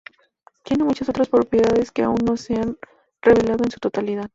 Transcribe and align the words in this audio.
Tiene 0.63 0.83
muchas 0.83 1.09
otras 1.09 1.29
propiedades 1.29 1.91
que 1.91 2.01
aún 2.01 2.17
no 2.25 2.35
se 2.35 2.55
han 2.55 2.75
revelado 3.21 3.63
en 3.65 3.69
su 3.69 3.79
totalidad. 3.79 4.27